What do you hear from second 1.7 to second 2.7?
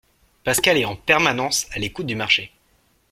à l'écoute du marché.